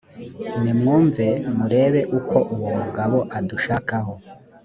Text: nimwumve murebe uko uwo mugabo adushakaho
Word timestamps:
nimwumve 0.63 1.27
murebe 1.57 2.01
uko 2.17 2.37
uwo 2.53 2.69
mugabo 2.79 3.17
adushakaho 3.37 4.13